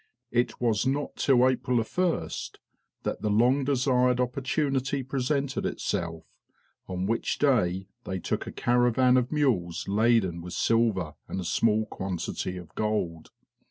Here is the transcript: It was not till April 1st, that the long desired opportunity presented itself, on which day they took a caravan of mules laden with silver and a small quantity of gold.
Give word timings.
It 0.31 0.59
was 0.59 0.87
not 0.87 1.15
till 1.15 1.47
April 1.47 1.77
1st, 1.77 2.57
that 3.03 3.21
the 3.21 3.29
long 3.29 3.63
desired 3.63 4.19
opportunity 4.19 5.03
presented 5.03 5.63
itself, 5.63 6.23
on 6.87 7.05
which 7.05 7.37
day 7.37 7.85
they 8.05 8.17
took 8.17 8.47
a 8.47 8.51
caravan 8.51 9.15
of 9.15 9.31
mules 9.31 9.87
laden 9.87 10.41
with 10.41 10.53
silver 10.53 11.13
and 11.27 11.39
a 11.39 11.43
small 11.43 11.85
quantity 11.85 12.57
of 12.57 12.73
gold. 12.73 13.29